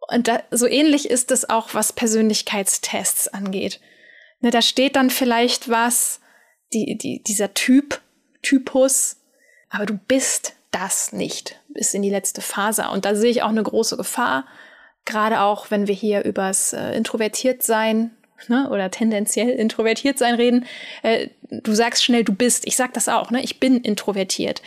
[0.08, 3.80] Und da, so ähnlich ist es auch, was Persönlichkeitstests angeht.
[4.40, 6.20] Ne, da steht dann vielleicht was,
[6.72, 8.00] die, die, dieser Typ,
[8.42, 9.16] Typus,
[9.70, 12.88] aber du bist das nicht bis in die letzte Phase.
[12.90, 14.44] Und da sehe ich auch eine große Gefahr,
[15.06, 18.10] gerade auch, wenn wir hier übers äh, introvertiert sein
[18.48, 20.66] ne, oder tendenziell introvertiert sein reden.
[21.02, 22.66] Äh, du sagst schnell, du bist.
[22.66, 23.42] Ich sag das auch, ne?
[23.42, 24.62] Ich bin introvertiert.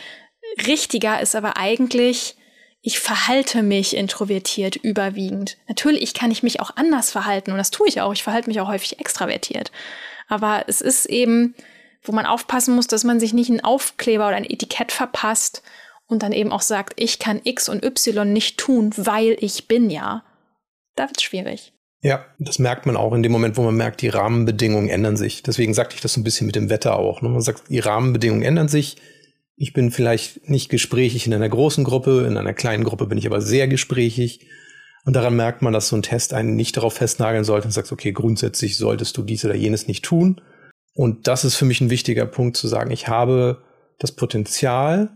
[0.66, 2.36] Richtiger ist aber eigentlich,
[2.82, 5.58] ich verhalte mich introvertiert überwiegend.
[5.68, 8.12] Natürlich kann ich mich auch anders verhalten und das tue ich auch.
[8.12, 9.70] Ich verhalte mich auch häufig extravertiert.
[10.28, 11.54] Aber es ist eben,
[12.02, 15.62] wo man aufpassen muss, dass man sich nicht einen Aufkleber oder ein Etikett verpasst
[16.06, 19.90] und dann eben auch sagt, ich kann X und Y nicht tun, weil ich bin
[19.90, 20.24] ja
[20.96, 21.72] da wird es schwierig.
[22.02, 25.42] Ja, das merkt man auch in dem Moment, wo man merkt, die Rahmenbedingungen ändern sich.
[25.42, 27.20] Deswegen sagte ich das so ein bisschen mit dem Wetter auch.
[27.20, 27.28] Ne?
[27.28, 28.96] Man sagt, die Rahmenbedingungen ändern sich.
[29.56, 33.26] Ich bin vielleicht nicht gesprächig in einer großen Gruppe, in einer kleinen Gruppe bin ich
[33.26, 34.48] aber sehr gesprächig.
[35.04, 37.92] Und daran merkt man, dass so ein Test einen nicht darauf festnageln sollte und sagt,
[37.92, 40.40] okay, grundsätzlich solltest du dies oder jenes nicht tun.
[40.94, 43.62] Und das ist für mich ein wichtiger Punkt zu sagen, ich habe
[43.98, 45.10] das Potenzial,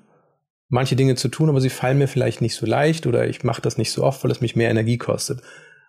[0.69, 3.63] manche Dinge zu tun, aber sie fallen mir vielleicht nicht so leicht oder ich mache
[3.63, 5.43] das nicht so oft, weil es mich mehr Energie kostet.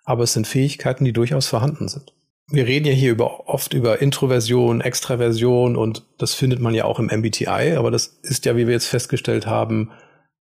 [0.03, 2.13] Aber es sind Fähigkeiten, die durchaus vorhanden sind.
[2.47, 6.99] Wir reden ja hier über, oft über Introversion, Extraversion und das findet man ja auch
[6.99, 9.91] im MBTI, aber das ist ja, wie wir jetzt festgestellt haben,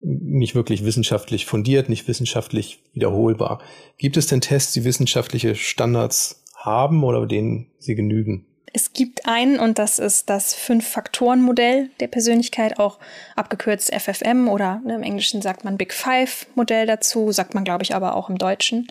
[0.01, 3.61] nicht wirklich wissenschaftlich fundiert, nicht wissenschaftlich wiederholbar.
[3.99, 8.47] Gibt es denn Tests, die wissenschaftliche Standards haben oder denen sie genügen?
[8.73, 12.99] Es gibt einen und das ist das Fünf-Faktoren-Modell der Persönlichkeit, auch
[13.35, 17.93] abgekürzt FFM oder ne, im Englischen sagt man Big Five-Modell dazu, sagt man glaube ich
[17.93, 18.87] aber auch im Deutschen.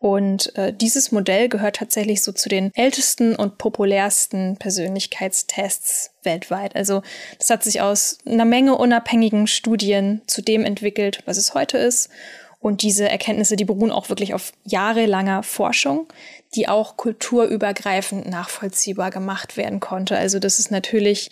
[0.00, 6.74] Und äh, dieses Modell gehört tatsächlich so zu den ältesten und populärsten Persönlichkeitstests weltweit.
[6.74, 7.02] Also
[7.38, 12.08] das hat sich aus einer Menge unabhängigen Studien zu dem entwickelt, was es heute ist.
[12.60, 16.06] Und diese Erkenntnisse, die beruhen auch wirklich auf jahrelanger Forschung,
[16.54, 20.18] die auch kulturübergreifend nachvollziehbar gemacht werden konnte.
[20.18, 21.30] Also das ist natürlich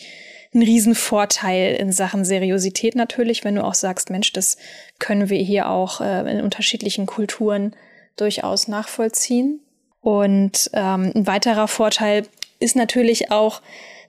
[0.54, 4.56] ein Riesenvorteil in Sachen Seriosität natürlich, wenn du auch sagst, Mensch, das
[4.98, 7.76] können wir hier auch äh, in unterschiedlichen Kulturen
[8.16, 9.60] durchaus nachvollziehen.
[10.00, 12.26] Und ähm, ein weiterer Vorteil
[12.58, 13.60] ist natürlich auch,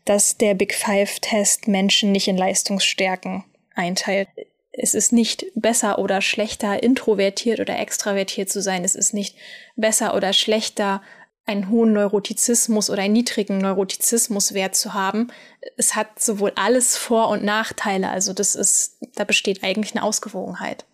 [0.05, 3.43] dass der Big Five-Test Menschen nicht in Leistungsstärken
[3.75, 4.29] einteilt
[4.71, 8.83] es ist nicht besser oder schlechter, introvertiert oder extravertiert zu sein.
[8.83, 9.35] Es ist nicht
[9.75, 11.01] besser oder schlechter,
[11.45, 15.31] einen hohen Neurotizismus oder einen niedrigen Neurotizismuswert zu haben.
[15.77, 18.09] Es hat sowohl alles Vor- und Nachteile.
[18.09, 20.85] Also das ist, da besteht eigentlich eine Ausgewogenheit.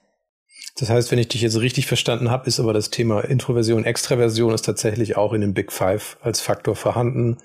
[0.78, 4.54] Das heißt, wenn ich dich jetzt richtig verstanden habe, ist aber das Thema Introversion, Extraversion
[4.54, 7.38] ist tatsächlich auch in den Big Five als Faktor vorhanden.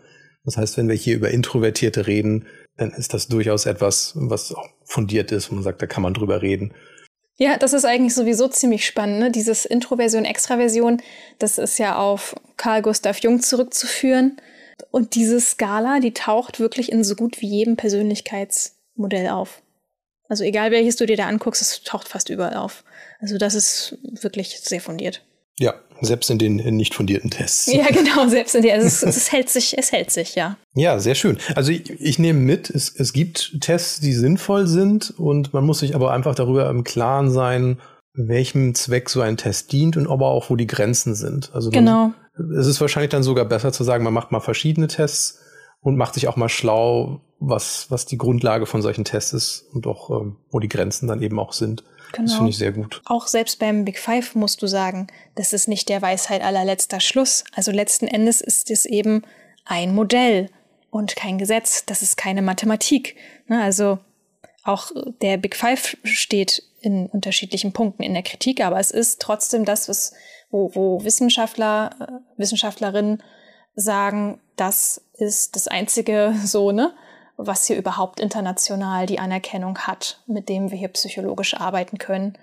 [0.44, 4.68] Das heißt, wenn wir hier über Introvertierte reden, dann ist das durchaus etwas, was auch
[4.90, 6.74] fundiert ist, wo man sagt, da kann man drüber reden.
[7.37, 9.20] Ja, das ist eigentlich sowieso ziemlich spannend.
[9.20, 9.31] Ne?
[9.31, 11.00] Dieses Introversion, Extraversion,
[11.38, 14.37] das ist ja auf Carl Gustav Jung zurückzuführen.
[14.90, 19.62] Und diese Skala, die taucht wirklich in so gut wie jedem Persönlichkeitsmodell auf.
[20.29, 22.85] Also egal welches du dir da anguckst, es taucht fast überall auf.
[23.20, 25.22] Also das ist wirklich sehr fundiert.
[25.60, 27.70] Ja, selbst in den nicht fundierten Tests.
[27.72, 28.72] Ja, genau, selbst in den.
[28.72, 30.56] Also es, es, hält sich, es hält sich, ja.
[30.74, 31.38] Ja, sehr schön.
[31.54, 35.80] Also ich, ich nehme mit, es, es gibt Tests, die sinnvoll sind und man muss
[35.80, 37.78] sich aber einfach darüber im Klaren sein,
[38.14, 41.50] welchem Zweck so ein Test dient und aber auch, wo die Grenzen sind.
[41.54, 42.12] Also genau.
[42.36, 45.40] Dann, es ist wahrscheinlich dann sogar besser zu sagen, man macht mal verschiedene Tests
[45.82, 49.86] und macht sich auch mal schlau, was, was die Grundlage von solchen Tests ist und
[49.86, 51.84] auch, ähm, wo die Grenzen dann eben auch sind.
[52.12, 52.26] Genau.
[52.26, 53.02] Das finde ich sehr gut.
[53.04, 57.44] Auch selbst beim Big Five musst du sagen, das ist nicht der Weisheit allerletzter Schluss.
[57.54, 59.22] Also letzten Endes ist es eben
[59.64, 60.50] ein Modell
[60.90, 61.84] und kein Gesetz.
[61.86, 63.16] Das ist keine Mathematik.
[63.46, 63.98] Ne, also
[64.64, 64.90] auch
[65.22, 69.88] der Big Five steht in unterschiedlichen Punkten in der Kritik, aber es ist trotzdem das,
[69.88, 70.12] was,
[70.50, 73.22] wo, wo Wissenschaftler, äh, Wissenschaftlerinnen
[73.74, 76.92] sagen, das ist das einzige so, ne?
[77.46, 82.38] Was hier überhaupt international die Anerkennung hat, mit dem wir hier psychologisch arbeiten können.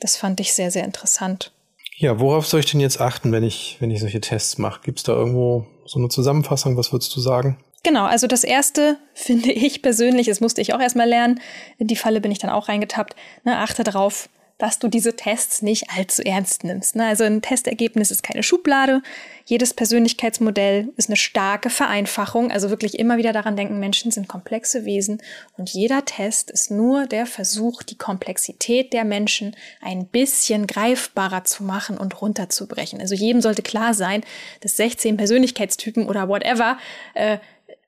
[0.00, 1.52] Das fand ich sehr, sehr interessant.
[1.98, 4.82] Ja, worauf soll ich denn jetzt achten, wenn ich, wenn ich solche Tests mache?
[4.82, 6.76] Gibt es da irgendwo so eine Zusammenfassung?
[6.76, 7.58] Was würdest du sagen?
[7.82, 11.40] Genau, also das erste finde ich persönlich, das musste ich auch erstmal lernen,
[11.78, 15.60] in die Falle bin ich dann auch reingetappt, ne, achte darauf, dass du diese Tests
[15.60, 16.96] nicht allzu ernst nimmst.
[16.96, 17.06] Ne?
[17.06, 19.02] Also ein Testergebnis ist keine Schublade.
[19.44, 22.50] Jedes Persönlichkeitsmodell ist eine starke Vereinfachung.
[22.50, 25.20] Also wirklich immer wieder daran denken, Menschen sind komplexe Wesen
[25.58, 31.62] und jeder Test ist nur der Versuch, die Komplexität der Menschen ein bisschen greifbarer zu
[31.62, 33.00] machen und runterzubrechen.
[33.00, 34.24] Also jedem sollte klar sein,
[34.60, 36.78] dass 16 Persönlichkeitstypen oder whatever
[37.14, 37.38] äh,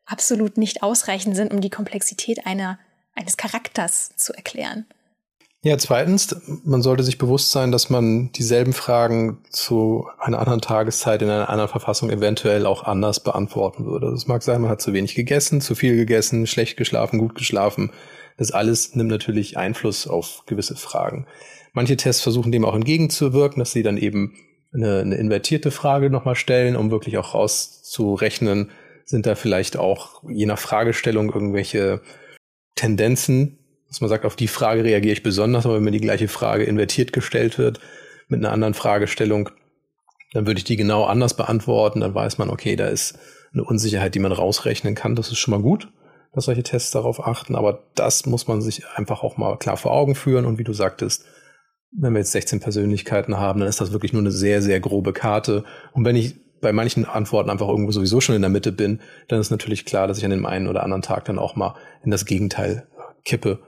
[0.05, 2.79] absolut nicht ausreichend sind, um die Komplexität einer,
[3.15, 4.87] eines Charakters zu erklären.
[5.69, 11.21] Ja, zweitens, man sollte sich bewusst sein, dass man dieselben Fragen zu einer anderen Tageszeit
[11.21, 14.07] in einer anderen Verfassung eventuell auch anders beantworten würde.
[14.07, 17.91] Es mag sein, man hat zu wenig gegessen, zu viel gegessen, schlecht geschlafen, gut geschlafen.
[18.39, 21.27] Das alles nimmt natürlich Einfluss auf gewisse Fragen.
[21.75, 24.39] Manche Tests versuchen dem auch entgegenzuwirken, dass sie dann eben
[24.73, 28.71] eine, eine invertierte Frage nochmal stellen, um wirklich auch rauszurechnen,
[29.05, 32.01] sind da vielleicht auch je nach Fragestellung irgendwelche
[32.75, 33.58] Tendenzen,
[33.89, 36.65] dass man sagt, auf die Frage reagiere ich besonders, aber wenn mir die gleiche Frage
[36.65, 37.81] invertiert gestellt wird
[38.29, 39.51] mit einer anderen Fragestellung,
[40.33, 42.01] dann würde ich die genau anders beantworten.
[42.01, 43.19] Dann weiß man, okay, da ist
[43.53, 45.17] eine Unsicherheit, die man rausrechnen kann.
[45.17, 45.89] Das ist schon mal gut,
[46.35, 47.57] dass solche Tests darauf achten.
[47.57, 50.45] Aber das muss man sich einfach auch mal klar vor Augen führen.
[50.45, 51.25] Und wie du sagtest,
[51.93, 55.15] wenn wir jetzt 16 Persönlichkeiten haben, dann ist das wirklich nur eine sehr, sehr grobe
[55.15, 55.65] Karte.
[55.93, 59.41] Und wenn ich bei manchen Antworten einfach irgendwo sowieso schon in der Mitte bin, dann
[59.41, 61.75] ist natürlich klar, dass ich an dem einen oder anderen Tag dann auch mal
[62.05, 62.87] in das Gegenteil
[63.25, 63.61] kippe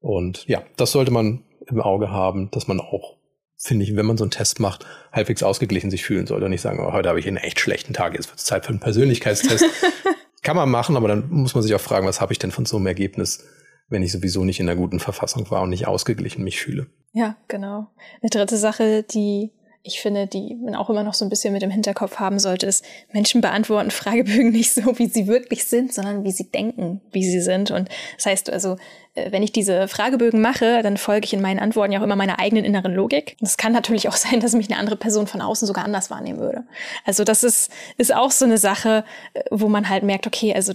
[0.00, 3.16] und ja, das sollte man im Auge haben, dass man auch,
[3.56, 6.60] finde ich, wenn man so einen Test macht, halbwegs ausgeglichen sich fühlen sollte und nicht
[6.60, 8.80] sagen, oh, heute habe ich einen echt schlechten Tag, jetzt wird es Zeit für einen
[8.80, 9.64] Persönlichkeitstest.
[10.42, 12.66] Kann man machen, aber dann muss man sich auch fragen, was habe ich denn von
[12.66, 13.44] so einem Ergebnis,
[13.88, 16.86] wenn ich sowieso nicht in einer guten Verfassung war und nicht ausgeglichen mich fühle.
[17.12, 17.88] Ja, genau.
[18.20, 19.50] Eine dritte Sache, die
[19.86, 22.66] ich finde, die man auch immer noch so ein bisschen mit im Hinterkopf haben sollte,
[22.66, 27.24] ist, Menschen beantworten Fragebögen nicht so, wie sie wirklich sind, sondern wie sie denken, wie
[27.24, 27.70] sie sind.
[27.70, 28.76] Und das heißt also,
[29.14, 32.16] äh, wenn ich diese Fragebögen mache, dann folge ich in meinen Antworten ja auch immer
[32.16, 33.36] meiner eigenen inneren Logik.
[33.40, 36.40] Es kann natürlich auch sein, dass mich eine andere Person von außen sogar anders wahrnehmen
[36.40, 36.64] würde.
[37.04, 40.72] Also das ist, ist auch so eine Sache, äh, wo man halt merkt, okay, also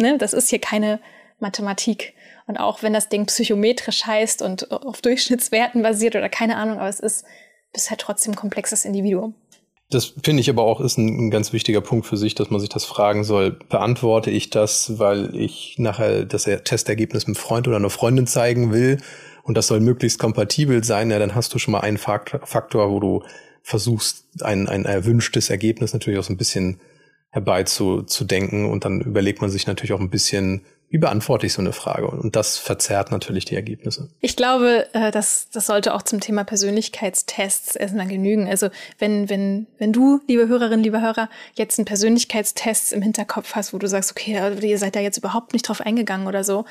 [0.00, 0.98] ne, das ist hier keine
[1.38, 2.14] Mathematik.
[2.46, 6.88] Und auch wenn das Ding psychometrisch heißt und auf Durchschnittswerten basiert oder keine Ahnung, aber
[6.88, 7.24] es ist
[7.72, 9.34] bist halt trotzdem komplexes Individuum.
[9.90, 12.60] Das finde ich aber auch ist ein, ein, ganz wichtiger Punkt für sich, dass man
[12.60, 13.58] sich das fragen soll.
[13.68, 18.98] Beantworte ich das, weil ich nachher das Testergebnis einem Freund oder einer Freundin zeigen will
[19.42, 23.00] und das soll möglichst kompatibel sein, ja, dann hast du schon mal einen Faktor, wo
[23.00, 23.24] du
[23.62, 26.80] versuchst, ein, ein erwünschtes Ergebnis natürlich auch so ein bisschen
[27.30, 31.72] herbeizudenken und dann überlegt man sich natürlich auch ein bisschen, wie beantworte ich so eine
[31.72, 32.08] Frage?
[32.08, 34.08] Und das verzerrt natürlich die Ergebnisse.
[34.20, 38.48] Ich glaube, äh, das, das sollte auch zum Thema Persönlichkeitstests erstmal genügen.
[38.48, 43.72] Also wenn, wenn, wenn du, liebe Hörerinnen, liebe Hörer, jetzt einen Persönlichkeitstest im Hinterkopf hast,
[43.72, 46.64] wo du sagst, okay, ihr seid da jetzt überhaupt nicht drauf eingegangen oder so,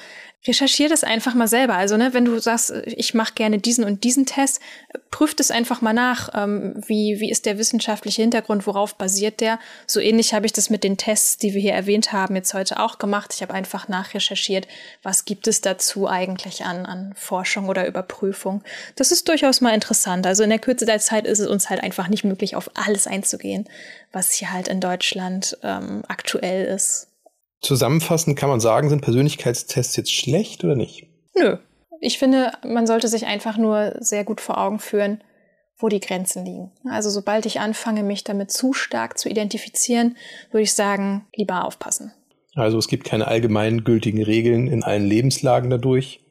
[0.48, 1.76] recherchier das einfach mal selber.
[1.76, 4.62] Also, ne, wenn du sagst, ich mache gerne diesen und diesen Test,
[5.12, 6.30] prüf das einfach mal nach.
[6.34, 9.60] Ähm, wie, wie ist der wissenschaftliche Hintergrund, worauf basiert der?
[9.86, 12.80] So ähnlich habe ich das mit den Tests, die wir hier erwähnt haben, jetzt heute
[12.80, 13.34] auch gemacht.
[13.36, 14.68] Ich habe einfach nachrecherchiert,
[15.04, 18.64] was gibt es dazu eigentlich an, an Forschung oder Überprüfung.
[18.96, 20.26] Das ist durchaus mal interessant.
[20.26, 23.08] Also in der Kürze der Zeit ist es uns halt einfach nicht möglich, auf alles
[23.08, 23.68] einzugehen,
[24.14, 27.09] was hier halt in Deutschland ähm, aktuell ist.
[27.62, 31.08] Zusammenfassend kann man sagen, sind Persönlichkeitstests jetzt schlecht oder nicht?
[31.36, 31.58] Nö.
[32.02, 35.22] Ich finde, man sollte sich einfach nur sehr gut vor Augen führen,
[35.78, 36.72] wo die Grenzen liegen.
[36.90, 40.16] Also sobald ich anfange, mich damit zu stark zu identifizieren,
[40.52, 42.14] würde ich sagen, lieber aufpassen.
[42.56, 46.22] Also es gibt keine allgemeingültigen Regeln in allen Lebenslagen dadurch.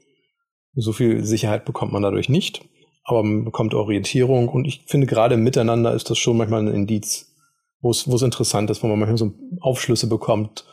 [0.74, 2.64] So viel Sicherheit bekommt man dadurch nicht,
[3.04, 7.34] aber man bekommt Orientierung und ich finde gerade miteinander ist das schon manchmal ein Indiz,
[7.80, 10.64] wo es, wo es interessant ist, wo man manchmal so Aufschlüsse bekommt,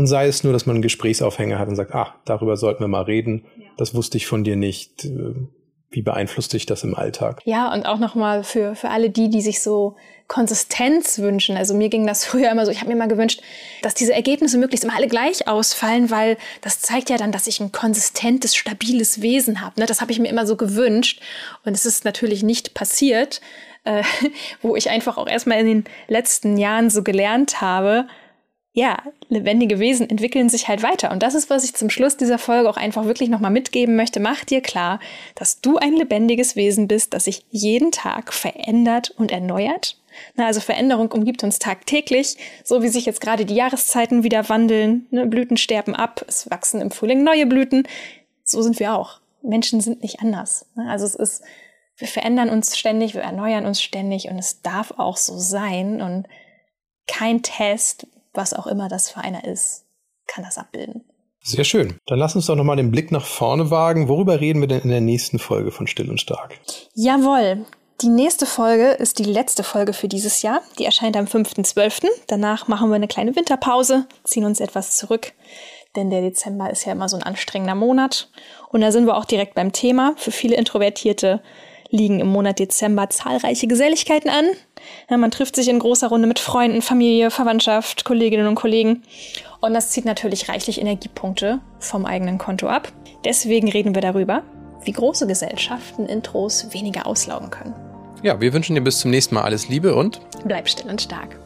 [0.00, 2.88] und sei es nur, dass man einen Gesprächsaufhänger hat und sagt, ah, darüber sollten wir
[2.88, 3.44] mal reden.
[3.58, 3.66] Ja.
[3.76, 5.04] Das wusste ich von dir nicht.
[5.04, 5.34] Äh,
[5.90, 7.42] wie beeinflusst dich das im Alltag?
[7.44, 11.58] Ja, und auch nochmal für, für alle die, die sich so Konsistenz wünschen.
[11.58, 13.42] Also mir ging das früher immer so, ich habe mir mal gewünscht,
[13.82, 17.60] dass diese Ergebnisse möglichst immer alle gleich ausfallen, weil das zeigt ja dann, dass ich
[17.60, 19.80] ein konsistentes, stabiles Wesen habe.
[19.80, 19.84] Ne?
[19.84, 21.20] Das habe ich mir immer so gewünscht.
[21.66, 23.42] Und es ist natürlich nicht passiert,
[23.84, 24.02] äh,
[24.62, 28.06] wo ich einfach auch erstmal in den letzten Jahren so gelernt habe,
[28.72, 31.10] ja, lebendige Wesen entwickeln sich halt weiter.
[31.10, 34.20] Und das ist, was ich zum Schluss dieser Folge auch einfach wirklich nochmal mitgeben möchte.
[34.20, 35.00] Mach dir klar,
[35.34, 39.96] dass du ein lebendiges Wesen bist, das sich jeden Tag verändert und erneuert.
[40.36, 45.06] Na, also Veränderung umgibt uns tagtäglich, so wie sich jetzt gerade die Jahreszeiten wieder wandeln.
[45.10, 45.26] Ne?
[45.26, 47.88] Blüten sterben ab, es wachsen im Frühling neue Blüten.
[48.44, 49.20] So sind wir auch.
[49.42, 50.66] Menschen sind nicht anders.
[50.76, 50.88] Ne?
[50.88, 51.42] Also es ist,
[51.96, 56.00] wir verändern uns ständig, wir erneuern uns ständig und es darf auch so sein.
[56.00, 56.26] Und
[57.08, 59.84] kein Test, was auch immer das für einer ist,
[60.26, 61.04] kann das abbilden.
[61.42, 61.98] Sehr schön.
[62.06, 64.08] Dann lass uns doch nochmal den Blick nach vorne wagen.
[64.08, 66.58] Worüber reden wir denn in der nächsten Folge von Still und Stark?
[66.94, 67.64] Jawohl.
[68.02, 70.62] Die nächste Folge ist die letzte Folge für dieses Jahr.
[70.78, 72.06] Die erscheint am 5.12.
[72.28, 75.32] Danach machen wir eine kleine Winterpause, ziehen uns etwas zurück,
[75.96, 78.30] denn der Dezember ist ja immer so ein anstrengender Monat.
[78.70, 80.14] Und da sind wir auch direkt beim Thema.
[80.16, 81.42] Für viele Introvertierte
[81.90, 84.46] liegen im Monat Dezember zahlreiche Geselligkeiten an.
[85.08, 89.02] Ja, man trifft sich in großer Runde mit Freunden, Familie, Verwandtschaft, Kolleginnen und Kollegen.
[89.60, 92.92] Und das zieht natürlich reichlich Energiepunkte vom eigenen Konto ab.
[93.24, 94.42] Deswegen reden wir darüber,
[94.84, 97.74] wie große Gesellschaften Intros weniger auslaugen können.
[98.22, 101.38] Ja, wir wünschen dir bis zum nächsten Mal alles Liebe und bleib still und stark.